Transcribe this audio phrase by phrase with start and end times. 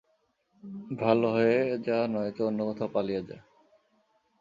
[0.99, 1.57] ভালো হয়ে
[1.85, 3.37] যা নয়তো অন্যকোথাও পালিয়ে যা।